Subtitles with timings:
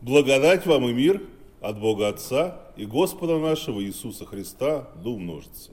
[0.00, 1.22] Благодать вам и мир
[1.60, 5.72] от Бога Отца и Господа нашего Иисуса Христа да умножится.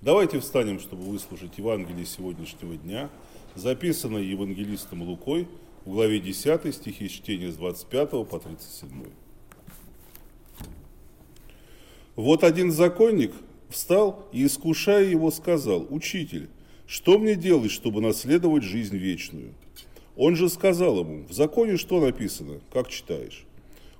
[0.00, 3.10] Давайте встанем, чтобы выслушать Евангелие сегодняшнего дня,
[3.54, 5.46] записанное евангелистом Лукой
[5.84, 9.04] в главе 10 стихи чтения с 25 по 37.
[12.16, 13.32] Вот один законник
[13.68, 16.48] встал и, искушая его, сказал, «Учитель,
[16.88, 19.54] что мне делать, чтобы наследовать жизнь вечную?»
[20.16, 23.46] Он же сказал ему, «В законе что написано, как читаешь?»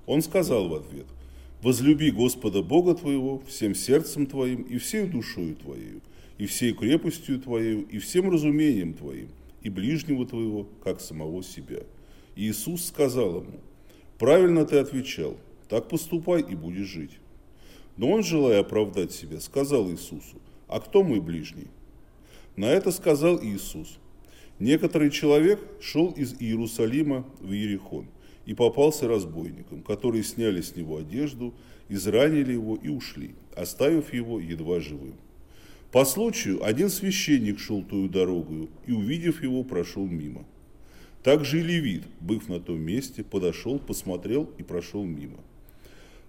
[0.05, 1.05] Он сказал в ответ,
[1.61, 6.01] «Возлюби Господа Бога твоего всем сердцем твоим и всей душою твоей,
[6.37, 9.29] и всей крепостью твоей, и всем разумением твоим,
[9.61, 11.83] и ближнего твоего, как самого себя».
[12.35, 13.59] И Иисус сказал ему,
[14.17, 15.37] «Правильно ты отвечал,
[15.69, 17.19] так поступай и будешь жить».
[17.97, 21.67] Но он, желая оправдать себя, сказал Иисусу, «А кто мой ближний?»
[22.55, 23.99] На это сказал Иисус,
[24.57, 28.07] «Некоторый человек шел из Иерусалима в Иерихон–
[28.45, 31.53] и попался разбойникам, которые сняли с него одежду,
[31.89, 35.15] изранили его и ушли, оставив его едва живым.
[35.91, 40.45] По случаю один священник шел тую дорогою и, увидев его, прошел мимо.
[41.21, 45.37] Также и левит, быв на том месте, подошел, посмотрел и прошел мимо.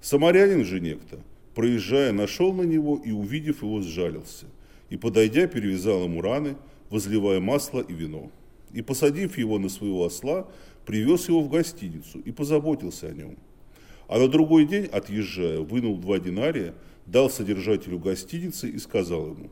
[0.00, 1.20] Самарянин же некто,
[1.54, 4.46] проезжая, нашел на него и, увидев его, сжалился,
[4.90, 6.56] и, подойдя, перевязал ему раны,
[6.90, 8.30] возливая масло и вино.
[8.72, 10.48] И, посадив его на своего осла,
[10.84, 13.36] привез его в гостиницу и позаботился о нем.
[14.08, 16.74] А на другой день, отъезжая, вынул два динария,
[17.06, 19.50] дал содержателю гостиницы и сказал ему,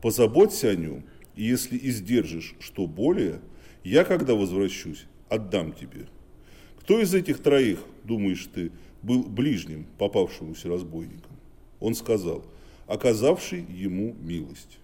[0.00, 1.04] позаботься о нем,
[1.36, 3.40] и если издержишь что более,
[3.84, 6.06] я, когда возвращусь, отдам тебе.
[6.80, 11.36] Кто из этих троих, думаешь ты, был ближним попавшемуся разбойником?
[11.78, 12.44] Он сказал,
[12.86, 14.78] оказавший ему милость.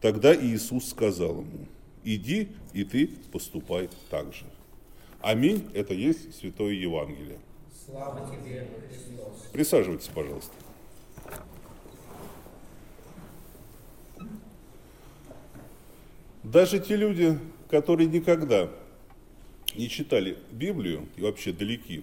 [0.00, 1.66] Тогда Иисус сказал ему,
[2.04, 4.46] иди и ты поступай так же.
[5.20, 7.38] Аминь– это есть Святое Евангелие.
[7.84, 9.48] Слава тебе, Христос.
[9.52, 10.52] Присаживайтесь, пожалуйста.
[16.42, 18.70] Даже те люди, которые никогда
[19.76, 22.02] не читали Библию и вообще далеки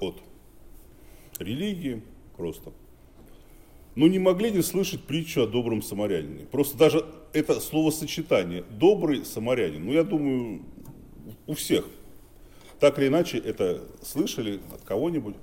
[0.00, 0.20] от
[1.38, 2.02] религии
[2.36, 2.72] просто,
[3.94, 6.46] ну не могли не слышать притчу о добром самарянине.
[6.46, 10.62] Просто даже это словосочетание «добрый самарянин», ну я думаю,
[11.46, 11.86] у всех
[12.80, 15.34] так или иначе это слышали от кого-нибудь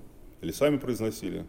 [0.42, 1.46] или сами произносили.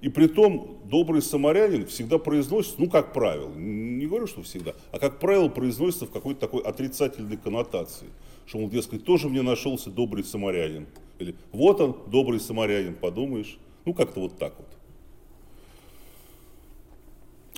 [0.00, 4.98] И при том добрый самарянин всегда произносится, ну как правило, не говорю, что всегда, а
[4.98, 8.08] как правило произносится в какой-то такой отрицательной коннотации.
[8.46, 10.86] Что, мол, дескать, тоже мне нашелся добрый самарянин.
[11.18, 13.58] Или вот он, добрый самарянин, подумаешь.
[13.84, 14.68] Ну как-то вот так вот.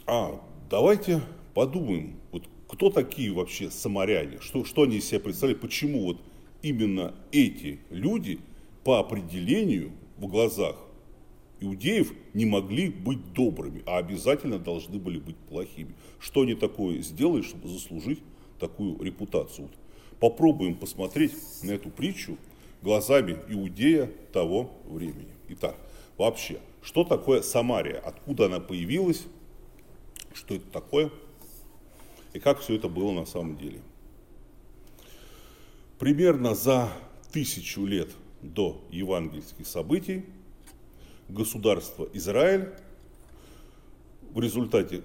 [0.06, 0.40] А
[0.70, 1.20] давайте
[1.54, 6.16] подумаем, вот кто такие вообще самаряне, что, что они из себя представляют, почему вот
[6.62, 8.40] именно эти люди
[8.84, 10.76] по определению в глазах
[11.60, 15.94] иудеев не могли быть добрыми, а обязательно должны были быть плохими.
[16.18, 18.20] Что они такое сделали, чтобы заслужить
[18.58, 19.68] такую репутацию?
[19.68, 19.76] Вот
[20.18, 22.36] попробуем посмотреть на эту притчу
[22.82, 25.32] глазами иудея того времени.
[25.48, 25.76] Итак,
[26.16, 27.98] вообще, что такое Самария?
[27.98, 29.24] Откуда она появилась?
[30.32, 31.10] Что это такое?
[32.32, 33.80] И как все это было на самом деле?
[36.00, 36.90] Примерно за
[37.30, 38.08] тысячу лет
[38.40, 40.24] до евангельских событий
[41.28, 42.70] государство Израиль
[44.32, 45.02] в результате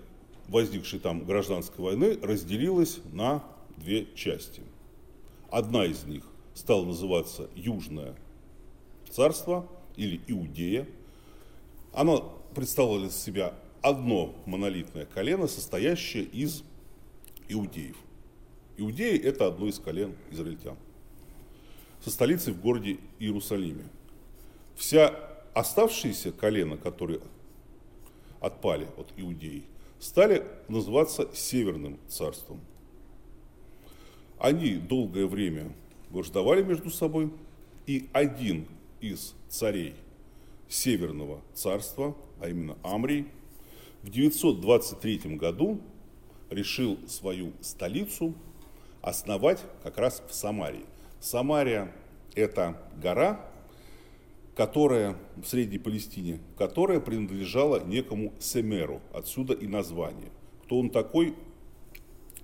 [0.47, 3.43] возникшей там гражданской войны разделилось на
[3.75, 4.61] две части.
[5.51, 6.23] Одна из них
[6.53, 8.15] стала называться Южное
[9.09, 9.67] царство
[9.97, 10.87] или Иудея.
[11.91, 12.19] Она
[12.55, 16.63] представляла из себя одно монолитное колено, состоящее из
[17.49, 17.97] иудеев.
[18.77, 20.77] Иудеи– это одно из колен израильтян
[22.05, 23.85] со столицей в городе Иерусалиме.
[24.75, 25.15] Вся
[25.55, 27.19] оставшиеся колена, которые
[28.39, 29.63] отпали от Иудеи,
[29.97, 32.61] стали называться Северным царством.
[34.37, 35.73] Они долгое время
[36.11, 37.33] враждовали между собой,
[37.87, 38.67] и один
[39.01, 39.95] из царей
[40.69, 43.25] Северного царства, а именно Амрий,
[44.03, 45.81] в 923 году
[46.51, 48.35] решил свою столицу
[49.01, 50.85] основать как раз в Самарии.
[51.19, 51.91] Самария–
[52.35, 53.45] это гора,
[54.55, 60.29] которая в Средней Палестине, которая принадлежала некому Семеру, отсюда и название.
[60.63, 61.35] Кто он такой,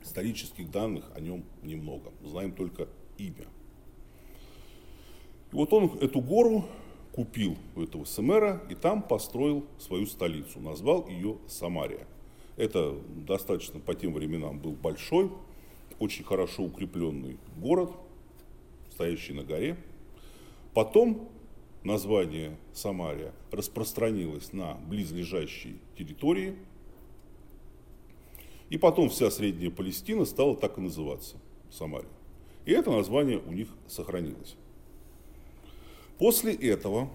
[0.03, 2.87] исторических данных о нем немного, знаем только
[3.17, 3.45] имя.
[5.51, 6.65] И вот он эту гору
[7.13, 12.07] купил у этого Семера и там построил свою столицу, назвал ее Самария.
[12.57, 12.95] Это
[13.27, 15.31] достаточно по тем временам был большой,
[15.99, 17.91] очень хорошо укрепленный город–
[19.01, 19.75] стоящий на горе.
[20.75, 21.27] Потом
[21.83, 26.55] название Самария распространилось на близлежащие территории,
[28.69, 31.37] и потом вся Средняя Палестина стала так и называться–
[31.71, 32.11] Самария.
[32.65, 34.55] И это название у них сохранилось.
[36.19, 37.09] После этого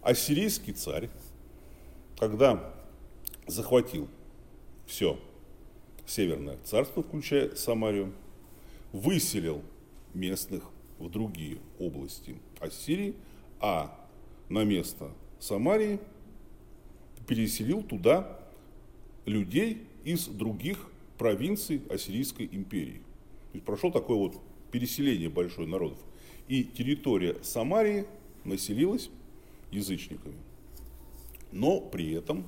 [0.00, 1.10] ассирийский царь,
[2.20, 2.72] когда
[3.48, 4.06] захватил
[4.86, 5.18] все
[6.06, 8.14] Северное царство, включая Самарию,
[8.92, 9.62] выселил
[10.14, 10.64] местных
[10.98, 13.14] в другие области Ассирии,
[13.60, 13.94] а
[14.48, 16.00] на место Самарии
[17.26, 18.38] переселил туда
[19.26, 23.02] людей из других провинций Ассирийской империи.
[23.52, 24.40] То есть прошло такое вот
[24.70, 25.98] переселение большое народов.
[26.48, 28.06] И территория Самарии
[28.44, 29.10] населилась
[29.70, 30.36] язычниками.
[31.52, 32.46] Но при этом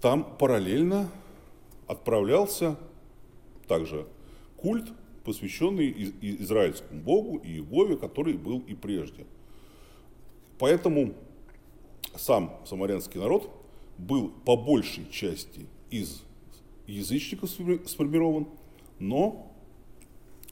[0.00, 1.10] там параллельно
[1.86, 2.78] отправлялся
[3.68, 4.06] также
[4.56, 4.88] культ,
[5.24, 9.26] посвященный израильскому богу и Иегове, который был и прежде.
[10.58, 11.14] Поэтому
[12.16, 13.50] сам самарянский народ
[13.98, 16.22] был по большей части из
[16.86, 18.48] язычников сформирован,
[18.98, 19.52] но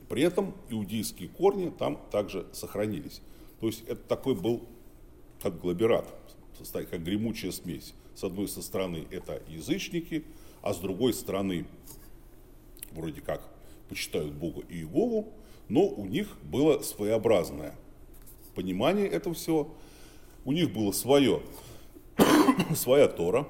[0.09, 3.21] при этом иудейские корни там также сохранились.
[3.61, 4.63] То есть это такой был
[5.43, 6.07] как глоберат,
[6.73, 7.95] как гремучая смесь.
[8.15, 10.25] С одной стороны это язычники,
[10.63, 11.67] а с другой стороны
[12.96, 13.48] вроде как
[13.88, 15.32] почитают Бога и Иегову,
[15.69, 17.75] но у них было своеобразное
[18.54, 19.75] понимание этого всего.
[20.44, 21.43] У них было свое,
[22.75, 23.46] своя Тора,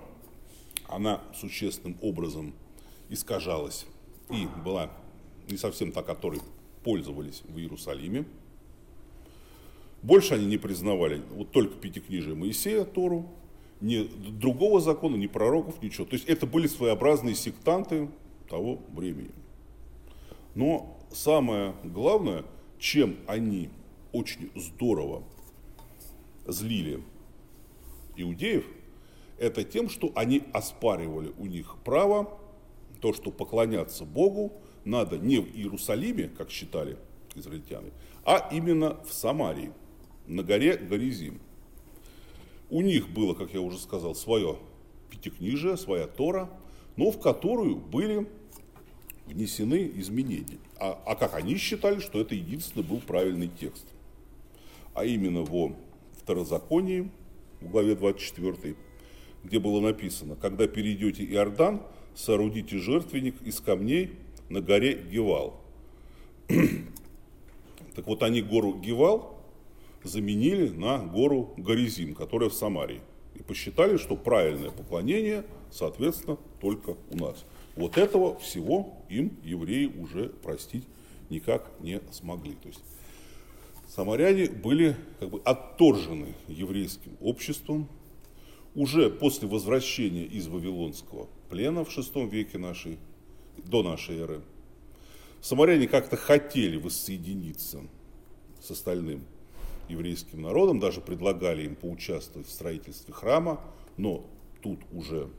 [0.88, 2.54] она существенным образом
[3.08, 3.87] искажалась
[4.31, 4.90] и была
[5.48, 6.40] не совсем та, которой
[6.82, 8.25] пользовались в Иерусалиме.
[10.02, 13.28] Больше они не признавали вот только пятикнижие Моисея, Тору,
[13.81, 16.06] ни другого закона, ни пророков, ничего.
[16.06, 18.08] То есть это были своеобразные сектанты
[18.48, 19.34] того времени.
[20.54, 22.44] Но самое главное,
[22.78, 23.70] чем они
[24.12, 25.22] очень здорово
[26.46, 27.02] злили
[28.16, 28.64] иудеев,
[29.38, 32.38] это тем, что они оспаривали у них право,
[33.00, 34.52] то, что поклоняться Богу
[34.84, 36.96] надо не в Иерусалиме, как считали
[37.34, 37.93] израильтяне,
[38.25, 39.72] а именно в Самарии,
[40.26, 41.38] на горе Горизим.
[42.70, 44.58] У них было, как я уже сказал, свое
[45.10, 46.50] пятикнижие, своя Тора,
[46.96, 48.26] но в которую были
[49.26, 50.58] внесены изменения.
[50.78, 53.87] А, а как они считали, что это единственный был правильный текст.
[54.94, 55.72] А именно во
[56.22, 57.10] Второзаконии,
[57.60, 58.76] в главе 24,
[59.44, 61.82] где было написано, когда перейдете Иордан,
[62.14, 64.12] соорудите жертвенник из камней
[64.48, 65.60] на горе Гевал.
[67.94, 69.37] так вот они гору Гевал
[70.02, 73.00] заменили на гору Горизим, которая в Самарии.
[73.34, 77.45] И посчитали, что правильное поклонение, соответственно, только у нас.
[77.77, 80.83] Вот этого всего им евреи уже простить
[81.31, 82.55] никак не смогли.
[82.55, 82.81] То есть
[83.87, 87.89] самаряне были как бы отторжены еврейским обществом.
[88.75, 92.99] Уже после возвращения из Вавилонского плена в VI веке нашей,
[93.59, 94.41] до нашей эры,
[95.41, 97.83] самаряне как-то хотели воссоединиться
[98.61, 99.25] с остальным
[99.89, 103.61] еврейским народом, даже предлагали им поучаствовать в строительстве храма,
[103.97, 104.27] но
[104.63, 105.31] тут уже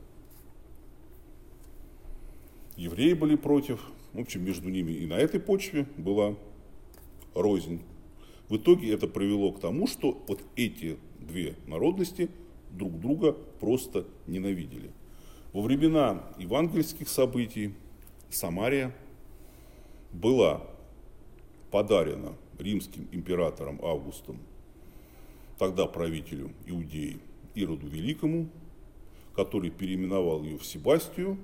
[2.78, 3.80] евреи были против,
[4.14, 6.36] в общем, между ними и на этой почве была
[7.34, 7.82] рознь.
[8.48, 12.30] В итоге это привело к тому, что вот эти две народности
[12.70, 14.90] друг друга просто ненавидели.
[15.52, 17.74] Во времена евангельских событий
[18.30, 18.94] Самария
[20.12, 20.62] была
[21.70, 24.38] подарена римским императором Августом,
[25.58, 27.18] тогда правителю Иудеи
[27.54, 28.48] Ироду Великому,
[29.34, 31.38] который переименовал ее в Себастию,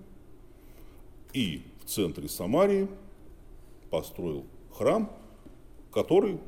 [1.35, 2.88] и в центре Самарии
[3.91, 5.11] построил храм,
[5.93, 6.38] который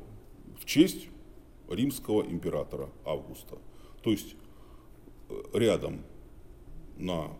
[0.59, 1.09] в честь
[1.69, 3.59] римского императора Августа.
[4.01, 4.35] То есть
[5.29, 6.03] э, рядом
[6.97, 7.37] на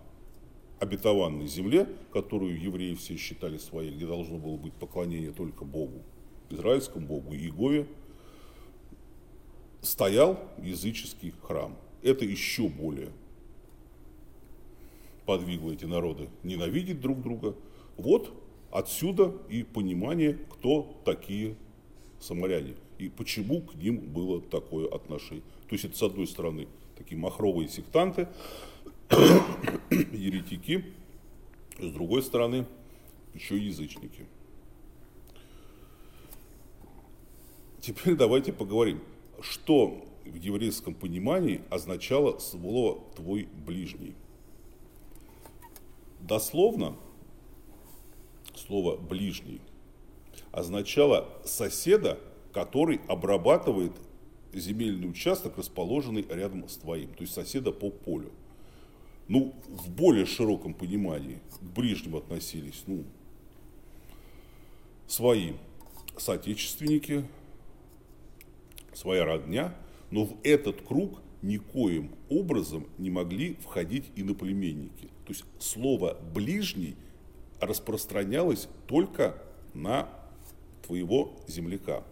[0.79, 6.03] обетованной земле, которую евреи все считали своей, где должно было быть поклонение только Богу,
[6.49, 7.87] израильскому богу Иегове,
[9.81, 11.75] стоял языческий храм.
[12.03, 13.11] Это еще более
[15.27, 17.53] подвигло эти народы ненавидеть друг друга.
[17.97, 18.31] Вот
[18.71, 21.57] отсюда и понимание, кто такие
[22.19, 25.43] самаряне и почему к ним было такое отношение.
[25.67, 26.67] То есть это с одной стороны
[26.97, 28.29] такие махровые сектанты,
[29.91, 30.85] еретики,
[31.77, 32.65] с другой стороны
[33.33, 34.25] еще язычники.
[37.81, 39.01] Теперь давайте поговорим,
[39.41, 44.15] что в еврейском понимании означало слово «твой ближний».
[46.19, 46.95] Дословно
[48.55, 49.61] слово «ближний»
[50.51, 52.19] означало соседа,
[52.53, 53.93] который обрабатывает
[54.53, 58.31] земельный участок, расположенный рядом с твоим, то есть соседа по полю.
[59.27, 63.03] Ну, в более широком понимании к ближнему относились, ну,
[65.05, 65.53] свои
[66.17, 67.25] соотечественники,
[68.93, 69.75] своя родня,
[70.11, 75.09] но в этот круг никоим образом не могли входить иноплеменники.
[75.27, 76.95] То есть слово «ближний»
[77.59, 79.35] распространялось только
[79.73, 80.07] на
[80.85, 82.05] твоего земляка.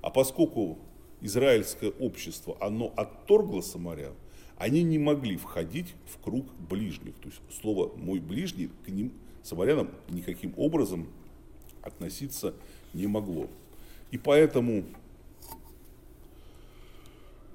[0.00, 0.78] А поскольку
[1.20, 4.14] израильское общество, оно отторгло самарян,
[4.58, 7.16] они не могли входить в круг ближних.
[7.16, 9.12] То есть слово «мой ближний» к ним,
[9.42, 11.08] самарянам, никаким образом
[11.82, 12.54] относиться
[12.94, 13.48] не могло.
[14.12, 14.84] И поэтому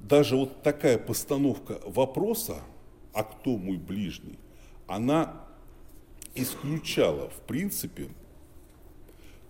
[0.01, 2.61] даже вот такая постановка вопроса,
[3.13, 4.37] а кто мой ближний,
[4.87, 5.45] она
[6.35, 8.09] исключала, в принципе,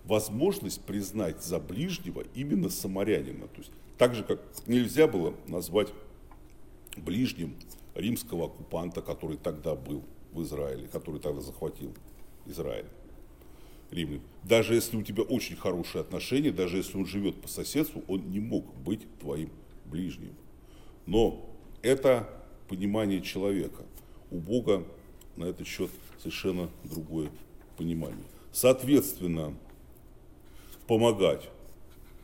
[0.04, 3.46] возможность признать за ближнего именно самарянина.
[3.48, 5.88] То есть так же, как нельзя было назвать
[6.96, 7.54] ближним
[7.94, 11.94] римского оккупанта, который тогда был в Израиле, который тогда захватил
[12.46, 12.86] Израиль.
[13.90, 14.22] Римлян.
[14.42, 18.40] Даже если у тебя очень хорошие отношения, даже если он живет по соседству, он не
[18.40, 19.50] мог быть твоим
[19.84, 20.34] ближним.
[21.06, 21.48] Но
[21.82, 22.28] это
[22.68, 23.84] понимание человека.
[24.30, 24.86] У Бога
[25.36, 27.30] на этот счет совершенно другое
[27.76, 28.24] понимание.
[28.52, 29.54] Соответственно,
[30.86, 31.48] помогать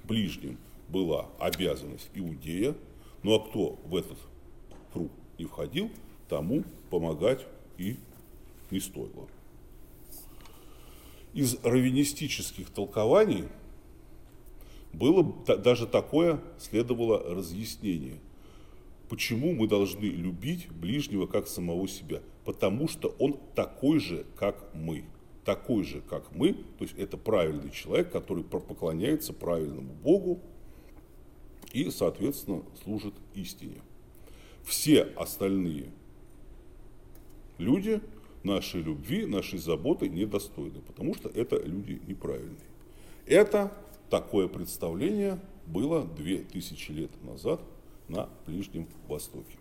[0.04, 2.74] ближним была обязанность иудея,
[3.22, 4.18] ну а кто в этот
[4.92, 5.90] круг не входил,
[6.28, 7.46] тому помогать
[7.76, 7.96] и
[8.70, 9.28] не стоило.
[11.34, 13.44] Из раввинистических толкований
[14.92, 18.18] было даже такое, следовало разъяснение.
[19.08, 22.20] Почему мы должны любить ближнего как самого себя?
[22.48, 25.04] Потому что он такой же, как мы
[25.44, 30.40] такой же, как мы, то есть это правильный человек, который поклоняется правильному Богу
[31.74, 33.82] и, соответственно, служит истине.
[34.64, 35.90] Все остальные
[37.58, 38.00] люди
[38.44, 42.56] нашей любви, нашей заботы недостойны, потому что это люди неправильные.
[43.26, 43.74] Это
[44.08, 47.60] такое представление было две тысячи лет назад
[48.08, 49.58] на Ближнем Востоке.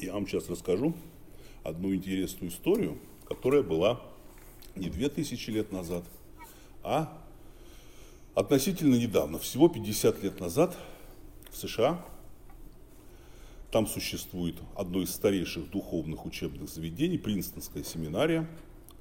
[0.00, 0.94] Я вам сейчас расскажу
[1.64, 4.00] одну интересную историю, которая была
[4.76, 6.04] не две тысячи лет назад,
[6.84, 7.20] а
[8.36, 10.76] относительно недавно, всего 50 лет назад
[11.50, 12.04] в США.
[13.72, 18.48] Там существует одно из старейших духовных учебных заведений, Принстонская семинария,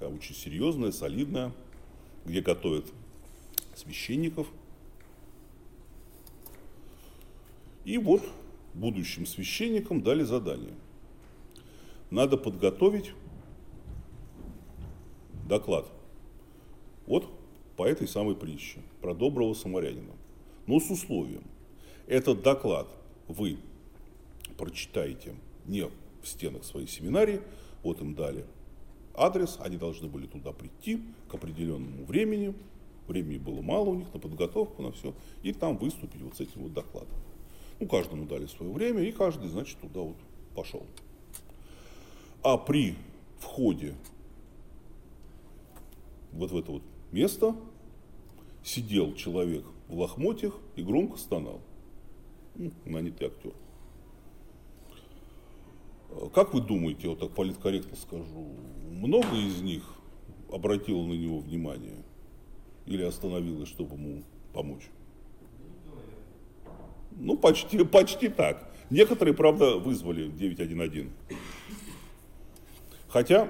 [0.01, 1.53] очень серьезная, солидная,
[2.25, 2.85] где готовят
[3.75, 4.47] священников.
[7.85, 8.23] И вот
[8.73, 10.73] будущим священникам дали задание.
[12.09, 13.11] Надо подготовить
[15.47, 15.87] доклад.
[17.05, 17.29] Вот
[17.75, 20.13] по этой самой притче про доброго самарянина.
[20.65, 21.43] Но с условием.
[22.07, 22.87] Этот доклад
[23.27, 23.57] вы
[24.57, 25.35] прочитаете
[25.65, 25.85] не
[26.21, 27.41] в стенах своей семинарии,
[27.83, 28.45] вот им дали
[29.13, 32.53] адрес, они должны были туда прийти к определенному времени,
[33.07, 36.63] времени было мало у них на подготовку, на все, и там выступить вот с этим
[36.63, 37.17] вот докладом.
[37.79, 40.17] Ну, каждому дали свое время, и каждый, значит, туда вот
[40.55, 40.85] пошел.
[42.49, 42.95] А при
[43.39, 43.93] входе
[46.31, 47.53] вот в это вот место
[48.63, 51.59] сидел человек в лохмотьях и громко стонал.
[52.55, 53.51] Ну, нанятый актер.
[56.33, 58.47] Как вы думаете, вот так политкорректно скажу,
[58.91, 59.83] много из них
[60.49, 62.01] обратило на него внимание
[62.85, 64.23] или остановилось, чтобы ему
[64.53, 64.87] помочь?
[67.11, 68.73] Ну, почти, почти так.
[68.89, 71.11] Некоторые, правда, вызвали 911.
[73.17, 73.49] Хотя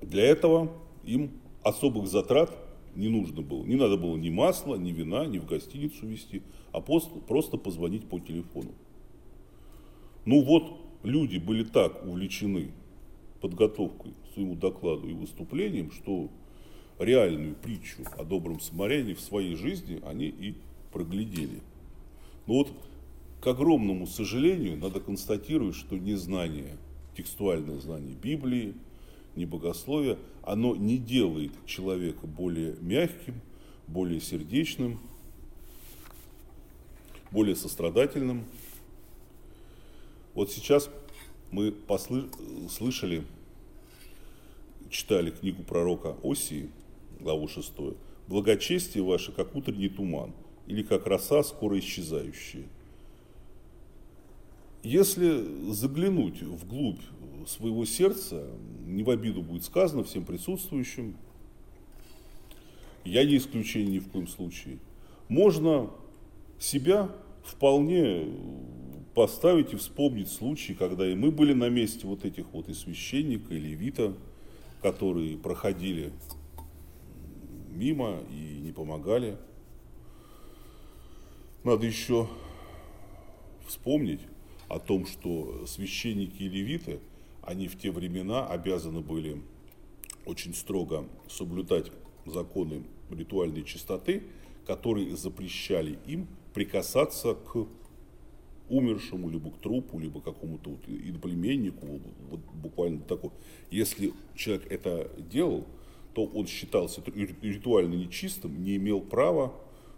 [0.00, 1.32] для этого им
[1.64, 2.56] особых затрат
[2.94, 3.64] не нужно было.
[3.64, 8.20] Не надо было ни масла, ни вина, ни в гостиницу везти, а просто, позвонить по
[8.20, 8.70] телефону.
[10.24, 12.70] Ну вот, люди были так увлечены
[13.40, 16.30] подготовкой к своему докладу и выступлением, что
[17.00, 20.54] реальную притчу о добром самаряне в своей жизни они и
[20.92, 21.60] проглядели.
[22.46, 22.70] Но вот,
[23.40, 26.76] к огромному сожалению, надо констатировать, что незнание,
[27.16, 28.74] текстуальное знание Библии,
[29.34, 33.40] не богословие, оно не делает человека более мягким,
[33.86, 34.98] более сердечным,
[37.30, 38.44] более сострадательным.
[40.34, 40.90] Вот сейчас
[41.50, 42.28] мы послы...
[42.70, 43.24] слышали,
[44.90, 46.70] читали книгу пророка Осии,
[47.20, 47.72] главу 6.
[48.28, 50.32] «Благочестие ваше, как утренний туман,
[50.66, 52.64] или как роса, скоро исчезающая».
[54.86, 57.00] Если заглянуть вглубь
[57.44, 58.48] своего сердца,
[58.84, 61.16] не в обиду будет сказано всем присутствующим,
[63.04, 64.78] Я не исключение ни в коем случае.
[65.28, 65.90] Можно
[66.60, 67.10] себя
[67.42, 68.28] вполне
[69.12, 73.54] поставить и вспомнить случаи, когда и мы были на месте вот этих вот и священника,
[73.54, 74.14] и левита,
[74.82, 76.12] которые проходили
[77.70, 79.36] мимо и не помогали.
[81.64, 82.28] Надо еще
[83.66, 84.20] вспомнить
[84.68, 87.00] о том, что священники и левиты,
[87.42, 89.42] они в те времена обязаны были
[90.24, 91.92] очень строго соблюдать
[92.24, 94.24] законы ритуальной чистоты,
[94.66, 97.66] которые запрещали им прикасаться к
[98.68, 103.30] умершему, либо к трупу, либо какому-то вот иноплеменнику, вот буквально такой.
[103.70, 105.66] Если человек это делал,
[106.14, 107.02] то он считался
[107.42, 109.54] ритуально нечистым, не имел права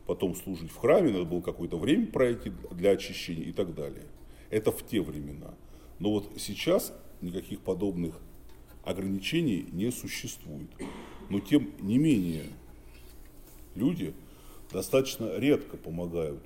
[0.07, 4.05] потом служить в храме, надо было какое-то время пройти для очищения и так далее.
[4.51, 5.55] Это в те времена.
[5.99, 8.21] Но вот сейчас никаких подобных
[8.85, 10.71] ограничений не существует.
[11.29, 12.45] Но тем не менее
[13.75, 14.15] люди
[14.73, 16.43] достаточно редко помогают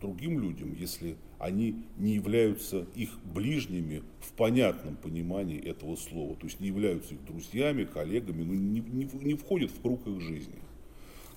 [0.00, 6.60] другим людям, если они не являются их ближними в понятном понимании этого слова, то есть
[6.60, 10.58] не являются их друзьями, коллегами, но не, не, не входят в круг их жизни.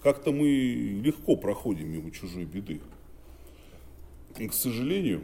[0.02, 0.48] Как-то мы
[1.04, 2.82] легко проходим мимо чужой беды.
[4.38, 5.24] И, к сожалению,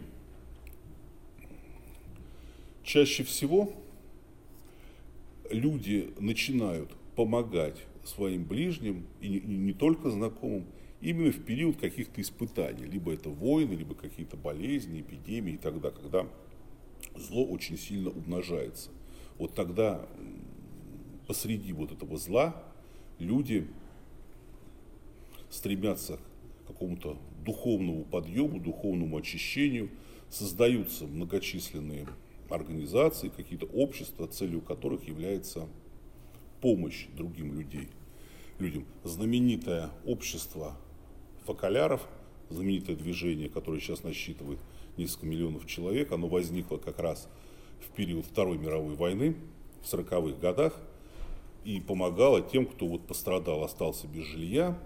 [2.84, 3.74] чаще всего
[5.50, 10.66] люди начинают помогать своим ближним и не, только знакомым,
[11.00, 12.86] именно в период каких-то испытаний.
[12.86, 16.28] Либо это войны, либо какие-то болезни, эпидемии, тогда, когда
[17.16, 18.90] зло очень сильно умножается.
[19.38, 20.06] Вот тогда
[21.28, 22.63] посреди вот этого зла
[23.20, 23.68] люди
[25.50, 26.20] стремятся
[26.63, 29.90] к какому-то духовному подъему, духовному очищению,
[30.30, 32.08] создаются многочисленные
[32.53, 35.67] организации, какие-то общества, целью которых является
[36.62, 37.89] помощь другим людей,
[38.60, 38.86] людям.
[39.03, 40.77] Знаменитое общество
[41.45, 42.07] фоколяров,
[42.49, 44.60] знаменитое движение, которое сейчас насчитывает
[44.97, 47.28] несколько миллионов человек, оно возникло как раз
[47.82, 49.36] в период Второй мировой войны,
[49.82, 50.80] в 40-х годах,
[51.65, 54.78] и помогало тем, кто вот пострадал, остался без жилья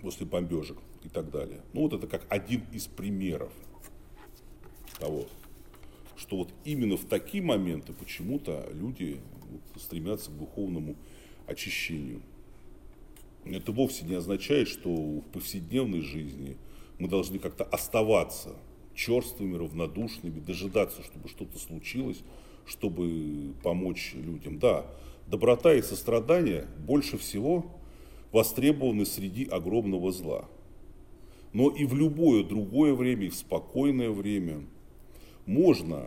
[0.00, 1.60] после бомбежек и так далее.
[1.72, 3.52] Ну вот это как один из примеров
[4.98, 5.26] того,
[6.18, 9.20] что вот именно в такие моменты почему-то люди
[9.76, 10.96] стремятся к духовному
[11.46, 12.20] очищению.
[13.44, 16.56] Это вовсе не означает, что в повседневной жизни
[16.98, 18.56] мы должны как-то оставаться
[18.94, 22.20] черствыми, равнодушными, дожидаться, чтобы что-то случилось,
[22.66, 24.58] чтобы помочь людям.
[24.58, 24.86] Да,
[25.28, 27.64] доброта и сострадание больше всего
[28.32, 30.48] востребованы среди огромного зла.
[31.52, 34.64] Но и в любое другое время, и в спокойное время
[35.48, 36.04] можно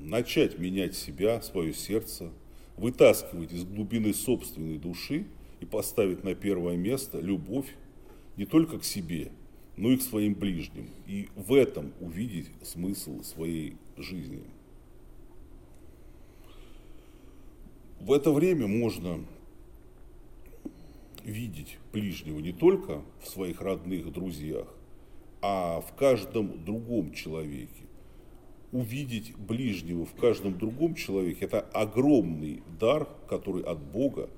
[0.00, 2.30] начать менять себя, свое сердце,
[2.76, 5.26] вытаскивать из глубины собственной души
[5.60, 7.66] и поставить на первое место любовь
[8.36, 9.32] не только к себе,
[9.76, 10.88] но и к своим ближним.
[11.08, 14.44] И в этом увидеть смысл своей жизни.
[17.98, 19.24] В это время можно
[21.24, 24.72] видеть ближнего не только в своих родных друзьях,
[25.40, 27.82] а в каждом другом человеке.
[28.72, 34.30] Увидеть ближнего в каждом другом человеке– это огромный дар, который от Бога.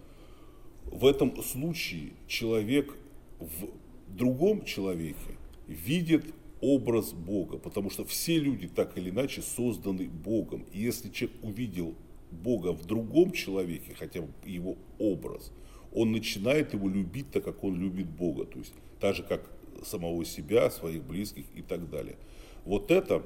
[0.85, 2.97] В этом случае человек
[3.39, 3.69] в
[4.09, 10.67] другом человеке видит образ Бога, потому что все люди так или иначе созданы Богом.
[10.73, 11.95] И если человек увидел
[12.31, 15.53] Бога в другом человеке, хотя бы его образ–
[15.95, 19.49] он начинает его любить так, как он любит Бога, то есть так же, как
[19.85, 22.17] самого себя, своих близких и так далее.
[22.65, 23.23] Вот это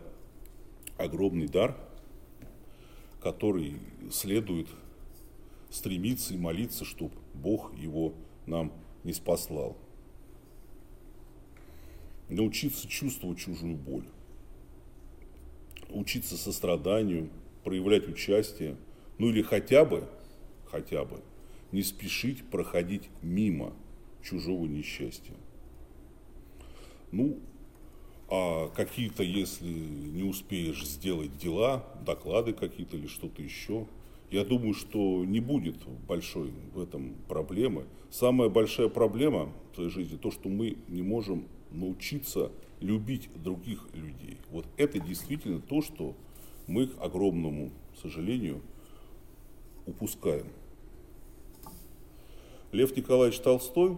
[0.98, 1.76] огромный дар,
[3.22, 3.76] который
[4.10, 4.68] следует
[5.70, 8.14] стремиться и молиться, чтобы Бог его
[8.46, 8.72] нам
[9.04, 9.76] не спаслал.
[12.28, 14.04] Научиться чувствовать чужую боль,
[15.88, 17.30] учиться состраданию,
[17.64, 18.76] проявлять участие,
[19.18, 20.08] ну или хотя бы,
[20.66, 21.22] хотя бы
[21.72, 23.72] не спешить проходить мимо
[24.22, 25.34] чужого несчастья.
[27.12, 27.38] Ну,
[28.28, 33.86] а какие-то, если не успеешь сделать дела, доклады какие-то или что-то еще,
[34.30, 37.86] я думаю, что не будет большой в этом проблемы.
[38.10, 44.36] Самая большая проблема в своей жизни то, что мы не можем научиться любить других людей.
[44.50, 46.14] Вот это действительно то, что
[46.66, 48.62] мы, к огромному сожалению,
[49.86, 50.46] упускаем.
[52.72, 53.96] Лев Николаевич Толстой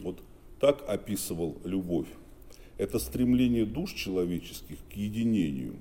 [0.00, 0.22] вот
[0.60, 2.06] так описывал любовь.
[2.82, 5.76] Это стремление душ человеческих к единению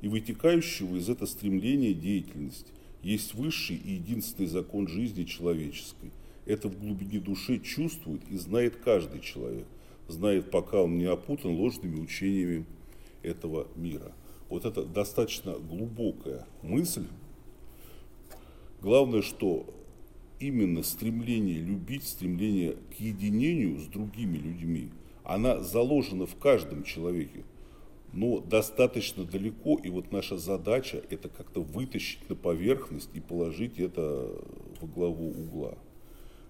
[0.00, 2.68] и вытекающего из этого стремления деятельность
[3.02, 6.12] есть высший и единственный закон жизни человеческой.
[6.46, 9.66] Это в глубине души чувствует и знает каждый человек.
[10.06, 12.64] Знает, пока он не опутан ложными учениями
[13.24, 14.12] этого мира.
[14.48, 17.08] Вот это достаточно глубокая мысль.
[18.80, 19.66] Главное, что
[20.38, 24.90] именно стремление любить, стремление к единению с другими людьми,
[25.34, 27.44] она заложена в каждом человеке
[28.12, 34.28] но достаточно далеко, и вот наша задача это как-то вытащить на поверхность и положить это
[34.80, 35.78] в главу угла.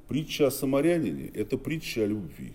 [0.08, 2.54] Притча о самарянине– это притча о любви.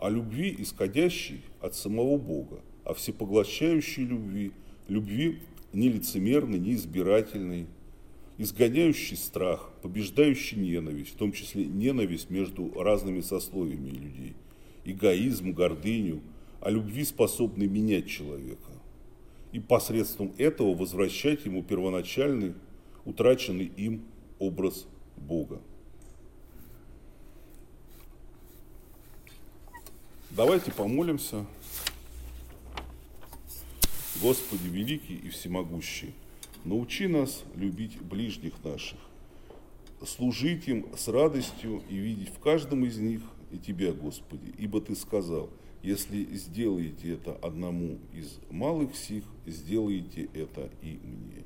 [0.00, 4.52] О любви, исходящей от самого Бога, о всепоглощающей любви,
[4.86, 5.40] любви
[5.72, 7.66] нелицемерной, неизбирательной,
[8.38, 14.36] изгоняющей страх, побеждающей ненависть, в том числе ненависть между разными сословиями людей,
[14.88, 16.20] эгоизм, гордыню–
[16.60, 18.72] о любви, способной менять человека.
[19.52, 22.54] И посредством этого возвращать ему первоначальный,
[23.04, 24.04] утраченный им
[24.38, 25.60] образ Бога.
[30.30, 31.46] Давайте помолимся.
[34.20, 36.12] Господи великий и всемогущий,
[36.64, 38.98] научи нас любить ближних наших,
[40.04, 44.94] служить им с радостью и видеть в каждом из них и Тебя, Господи, ибо Ты
[44.94, 45.50] сказал–
[45.82, 51.44] если сделаете это одному из малых сих, сделаете это и мне.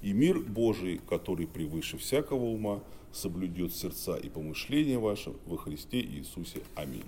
[0.00, 6.60] И мир Божий, который превыше всякого ума, соблюдет сердца и помышления ваши во Христе Иисусе.
[6.74, 7.04] Аминь.